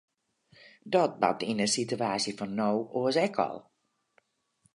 Dat 0.93 1.13
bart 1.21 1.41
yn 1.49 1.59
de 1.61 1.67
sitewaasje 1.73 2.31
fan 2.37 2.51
no 2.57 2.69
oars 2.97 3.17
ek 3.25 3.35
al. 3.47 3.57